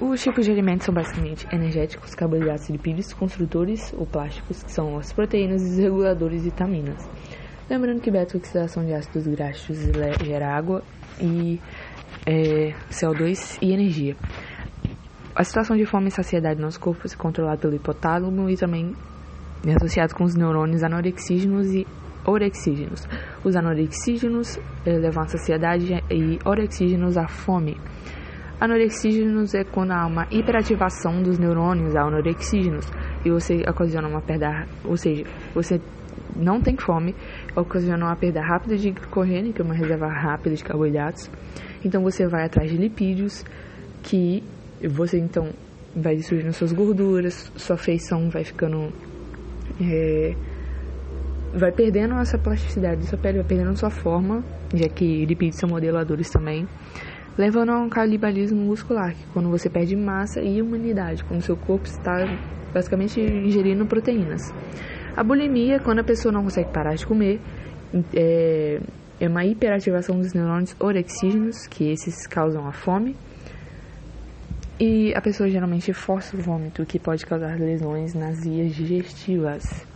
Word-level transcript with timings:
Os 0.00 0.22
tipos 0.22 0.46
de 0.46 0.50
alimentos 0.50 0.86
são 0.86 0.94
basicamente 0.94 1.46
energéticos, 1.52 2.14
carboidratos 2.14 2.70
lipídios, 2.70 3.12
construtores 3.12 3.92
ou 3.92 4.06
plásticos, 4.06 4.62
que 4.62 4.72
são 4.72 4.96
as 4.96 5.12
proteínas, 5.12 5.62
desreguladores 5.62 6.40
e 6.40 6.44
vitaminas. 6.44 7.06
Lembrando 7.68 8.00
que 8.00 8.10
beta-oxidação 8.10 8.82
de 8.82 8.94
ácidos 8.94 9.26
graxos 9.26 9.76
gera 10.24 10.56
água 10.56 10.82
e 11.20 11.60
é, 12.24 12.72
CO2 12.90 13.58
e 13.60 13.72
energia. 13.74 14.16
A 15.34 15.44
situação 15.44 15.76
de 15.76 15.84
fome 15.84 16.08
e 16.08 16.10
saciedade 16.10 16.58
no 16.58 16.64
nosso 16.64 16.80
corpo 16.80 17.06
é 17.06 17.14
controlada 17.14 17.58
pelo 17.58 17.74
hipotálamo 17.74 18.48
e 18.48 18.56
também 18.56 18.96
é 19.66 19.74
associado 19.74 20.14
com 20.14 20.24
os 20.24 20.34
neurônios 20.34 20.82
anorexígenos 20.82 21.74
e 21.74 21.86
orexígenos. 22.24 23.06
Os 23.44 23.54
anorexígenos 23.54 24.58
levam 24.86 25.24
à 25.24 25.26
saciedade 25.26 26.02
e 26.10 26.38
orexígenos 26.42 27.18
à 27.18 27.28
fome. 27.28 27.76
Anorexígenos 28.60 29.54
é 29.54 29.64
quando 29.64 29.92
há 29.92 30.06
uma 30.06 30.26
hiperativação 30.30 31.22
dos 31.22 31.38
neurônios 31.38 31.96
anorexígenos 31.96 32.86
e 33.24 33.30
você 33.30 33.62
ocasiona 33.66 34.06
uma 34.06 34.20
perda, 34.20 34.66
ou 34.84 34.98
seja, 34.98 35.24
você 35.54 35.80
não 36.36 36.60
tem 36.60 36.76
fome, 36.76 37.14
ocasiona 37.56 38.04
uma 38.04 38.16
perda 38.16 38.42
rápida 38.42 38.76
de 38.76 38.90
glicogênio, 38.90 39.54
que 39.54 39.62
é 39.62 39.64
uma 39.64 39.72
reserva 39.72 40.08
rápida 40.08 40.54
de 40.54 40.62
carboidratos. 40.62 41.30
Então 41.82 42.02
você 42.02 42.26
vai 42.26 42.44
atrás 42.44 42.70
de 42.70 42.76
lipídios 42.76 43.46
que 44.02 44.44
você 44.86 45.18
então 45.18 45.48
vai 45.96 46.14
destruindo 46.14 46.52
suas 46.52 46.72
gorduras, 46.72 47.50
sua 47.56 47.78
feição 47.78 48.28
vai 48.28 48.44
ficando 48.44 48.92
é, 49.80 50.34
vai 51.54 51.72
perdendo 51.72 52.14
essa 52.16 52.36
plasticidade 52.36 53.06
sua 53.06 53.18
pele, 53.18 53.38
vai 53.38 53.46
perdendo 53.46 53.74
sua 53.74 53.90
forma, 53.90 54.44
já 54.74 54.86
que 54.86 55.24
lipídios 55.24 55.56
são 55.56 55.70
modeladores 55.70 56.28
também 56.28 56.68
levando 57.36 57.70
a 57.70 57.78
um 57.78 57.88
canibalismo 57.88 58.60
muscular, 58.60 59.14
que 59.14 59.26
quando 59.32 59.48
você 59.48 59.68
perde 59.68 59.96
massa 59.96 60.40
e 60.40 60.60
humanidade, 60.60 61.24
quando 61.24 61.42
seu 61.42 61.56
corpo 61.56 61.86
está 61.86 62.26
basicamente 62.72 63.20
ingerindo 63.20 63.86
proteínas. 63.86 64.42
A 65.16 65.22
bulimia, 65.22 65.80
quando 65.80 66.00
a 66.00 66.04
pessoa 66.04 66.32
não 66.32 66.42
consegue 66.42 66.70
parar 66.70 66.94
de 66.94 67.06
comer, 67.06 67.40
é, 68.14 68.80
é 69.18 69.28
uma 69.28 69.44
hiperativação 69.44 70.18
dos 70.18 70.32
neurônios 70.32 70.74
orexígenos, 70.78 71.66
que 71.66 71.90
esses 71.90 72.26
causam 72.26 72.66
a 72.66 72.72
fome. 72.72 73.16
E 74.78 75.12
a 75.14 75.20
pessoa 75.20 75.48
geralmente 75.50 75.92
força 75.92 76.34
o 76.36 76.40
vômito, 76.40 76.86
que 76.86 76.98
pode 76.98 77.26
causar 77.26 77.58
lesões 77.58 78.14
nas 78.14 78.42
vias 78.42 78.74
digestivas. 78.74 79.89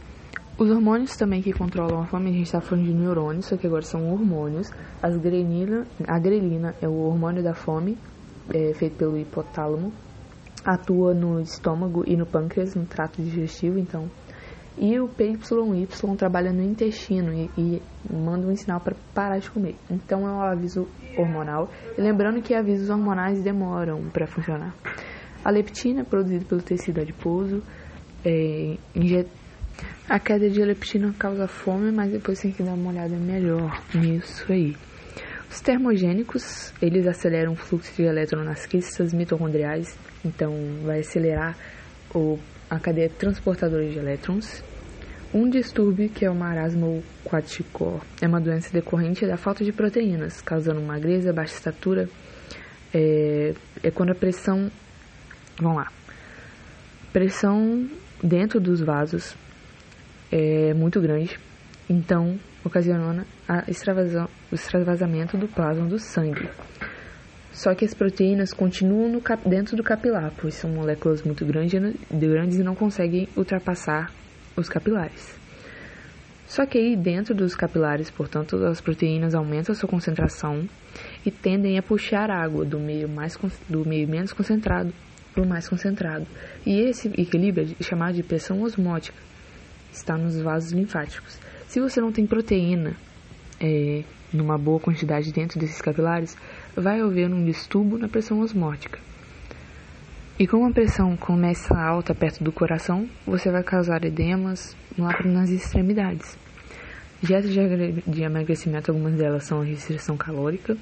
Os 0.57 0.71
hormônios 0.71 1.17
também 1.17 1.43
que 1.43 1.53
controlam 1.53 2.03
a 2.03 2.07
fome, 2.07 2.31
a 2.31 2.33
gente 2.33 2.45
está 2.45 2.61
falando 2.61 2.85
de 2.85 2.95
neurônios, 2.95 3.47
só 3.47 3.57
que 3.57 3.67
agora 3.67 3.83
são 3.83 4.13
hormônios. 4.13 4.71
As 5.03 5.17
grelina, 5.17 5.85
a 6.07 6.17
grelina 6.17 6.77
é 6.81 6.89
o 6.89 6.95
hormônio 6.95 7.43
da 7.43 7.55
fome, 7.55 7.99
é, 8.55 8.73
feito 8.73 8.97
pelo 8.97 9.19
hipotálamo, 9.19 9.93
atua 10.65 11.13
no 11.13 11.41
estômago 11.41 12.05
e 12.07 12.17
no 12.17 12.25
pâncreas, 12.25 12.77
no 12.77 12.87
trato 12.87 13.21
digestivo, 13.21 13.81
então. 13.81 14.09
E 14.79 14.99
o 15.01 15.09
PYY 15.09 15.89
trabalha 16.17 16.53
no 16.53 16.63
intestino 16.63 17.33
e, 17.33 17.51
e 17.59 17.83
manda 18.13 18.47
um 18.47 18.55
sinal 18.55 18.79
para 18.79 18.95
parar 19.13 19.39
de 19.39 19.51
comer. 19.51 19.75
Então 19.91 20.21
é 20.21 20.31
um 20.31 20.41
aviso 20.41 20.87
hormonal. 21.19 21.69
E 21.99 22.01
lembrando 22.01 22.41
que 22.41 22.55
avisos 22.55 22.91
hormonais 22.91 23.43
demoram 23.43 24.05
para 24.13 24.29
funcionar. 24.29 24.73
A 25.45 25.51
leptina 25.51 26.05
produzida 26.05 26.45
pelo 26.45 26.63
tecido 26.63 27.01
adiposo, 27.01 27.61
é, 28.25 28.77
a 30.09 30.19
queda 30.19 30.51
de 30.51 30.63
leptina 30.63 31.15
causa 31.19 31.49
fome, 31.49 31.91
mas 31.91 32.13
depois 32.13 32.39
tem 32.39 32.53
que 32.53 32.63
dar 32.63 32.75
uma 32.75 32.91
olhada 32.91 33.17
melhor 33.17 33.83
nisso 33.95 34.45
aí. 34.53 34.77
Os 35.51 35.61
termogênicos, 35.61 36.73
eles 36.83 37.07
aceleram 37.07 37.53
o 37.53 37.57
fluxo 37.57 37.95
de 37.95 38.03
elétron 38.03 38.45
nas 38.45 38.67
cristas 38.67 39.15
mitocondriais, 39.15 39.97
então 40.25 40.53
vai 40.83 41.01
acelerar 41.01 41.57
o, 42.15 42.39
a 42.69 42.79
cadeia 42.79 43.09
transportadora 43.09 43.89
de 43.89 43.99
elétrons. 43.99 44.63
Um 45.33 45.49
distúrbio, 45.49 46.09
que 46.11 46.25
é 46.25 46.31
o 46.31 46.35
marasmo 46.35 47.03
quadricor, 47.25 48.01
é 48.21 48.29
uma 48.29 48.41
doença 48.41 48.73
decorrente 48.73 49.27
da 49.27 49.37
falta 49.37 49.65
de 49.65 49.73
proteínas, 49.73 50.41
causando 50.43 50.81
magreza, 50.83 51.33
baixa 51.33 51.55
estatura. 51.55 52.09
É, 52.93 53.55
é 53.83 53.91
quando 53.91 54.11
a 54.11 54.15
pressão. 54.15 54.71
Vamos 55.59 55.79
lá. 55.79 55.93
Pressão 57.13 57.89
dentro 58.23 58.61
dos 58.61 58.81
vasos 58.81 59.37
é 60.37 60.75
muito 60.75 61.01
grande, 61.01 61.39
então 61.89 62.37
ocasiona 62.65 63.25
a 63.49 63.65
o 64.51 64.55
extravasamento 64.55 65.39
do 65.39 65.47
plasma 65.47 65.87
do 65.87 65.97
sangue. 65.97 66.49
Só 67.53 67.73
que 67.73 67.85
as 67.85 67.95
proteínas 67.95 68.53
continuam 68.53 69.23
dentro 69.47 69.77
do 69.77 69.85
capilar, 69.85 70.33
pois 70.37 70.55
são 70.55 70.69
moléculas 70.69 71.23
muito 71.23 71.47
grandes, 71.47 71.81
grandes 72.11 72.59
e 72.59 72.65
não 72.65 72.75
conseguem 72.75 73.29
ultrapassar 73.37 74.11
os 74.57 74.69
capilares. 74.69 75.39
Só 76.49 76.67
que 76.67 76.79
aí 76.79 76.97
dentro 76.97 77.33
dos 77.33 77.55
capilares, 77.55 78.11
portanto, 78.11 78.57
as 78.67 78.81
proteínas 78.81 79.37
aumentam 79.37 79.73
sua 79.73 79.89
concentração 79.89 80.69
e 81.25 81.31
tendem 81.31 81.79
a 81.79 81.83
puxar 81.83 82.29
água 82.29 82.65
do 82.65 82.81
meio, 82.81 83.09
mais, 83.09 83.39
do 83.69 83.89
meio 83.89 84.09
menos 84.09 84.33
concentrado 84.33 84.93
para 85.33 85.45
o 85.45 85.49
mais 85.49 85.69
concentrado. 85.69 86.27
E 86.67 86.81
esse 86.81 87.09
equilíbrio 87.17 87.77
é 87.81 87.85
chamado 87.85 88.15
de 88.15 88.23
pressão 88.25 88.63
osmótica, 88.63 89.17
está 89.97 90.17
nos 90.17 90.41
vasos 90.41 90.73
linfáticos. 90.73 91.39
Se 91.69 91.81
você 91.81 92.01
não 92.01 92.13
tem 92.13 92.27
proteína 92.27 92.95
é, 93.61 94.03
numa 94.33 94.59
boa 94.59 94.81
quantidade 94.81 95.33
dentro 95.33 95.59
desses 95.59 95.81
capilares, 95.81 96.37
vai 96.77 97.01
haver 97.01 97.31
um 97.31 97.45
distúrbio 97.45 97.99
na 97.99 98.09
pressão 98.09 98.41
osmótica. 98.41 98.99
E 100.39 100.47
como 100.47 100.67
a 100.67 100.73
pressão 100.73 101.17
começa 101.17 101.79
alta 101.79 102.15
perto 102.15 102.43
do 102.43 102.51
coração, 102.51 103.09
você 103.25 103.51
vai 103.51 103.63
causar 103.63 104.05
edemas 104.05 104.77
lá 104.99 105.17
nas 105.25 105.51
extremidades. 105.51 106.37
Dietas 107.23 107.53
de 107.53 108.23
emagrecimento, 108.23 108.91
algumas 108.91 109.15
delas 109.15 109.45
são 109.45 109.61
a 109.61 109.65
restrição 109.65 110.17
calórica, 110.17 110.77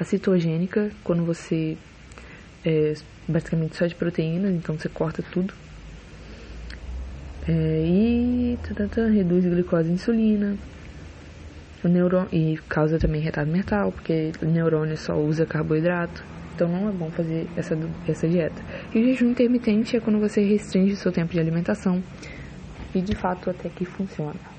a 0.00 0.04
citogênica, 0.04 0.90
quando 1.04 1.24
você 1.24 1.76
é 2.64 2.94
basicamente 3.28 3.76
só 3.76 3.86
de 3.86 3.94
proteínas, 3.94 4.52
então 4.52 4.76
você 4.76 4.88
corta 4.88 5.22
tudo 5.22 5.52
é, 7.46 7.84
e 7.86 8.58
tata, 8.62 9.08
reduz 9.08 9.44
glicose 9.44 9.90
e 9.90 9.92
insulina. 9.92 10.56
O 11.84 11.88
neurônio, 11.88 12.28
e 12.32 12.58
causa 12.68 12.98
também 12.98 13.20
retardo 13.20 13.52
mental, 13.52 13.92
porque 13.92 14.32
o 14.40 14.46
neurônio 14.46 14.96
só 14.96 15.14
usa 15.14 15.44
carboidrato. 15.44 16.24
Então 16.54 16.68
não 16.68 16.88
é 16.88 16.92
bom 16.92 17.10
fazer 17.10 17.46
essa, 17.56 17.76
essa 18.08 18.26
dieta. 18.26 18.62
E 18.94 18.98
o 18.98 19.04
jejum 19.04 19.30
intermitente 19.30 19.96
é 19.96 20.00
quando 20.00 20.18
você 20.18 20.42
restringe 20.42 20.94
o 20.94 20.96
seu 20.96 21.12
tempo 21.12 21.32
de 21.32 21.40
alimentação. 21.40 22.02
E 22.94 23.00
de 23.00 23.14
fato 23.14 23.50
até 23.50 23.68
que 23.68 23.84
funciona. 23.84 24.53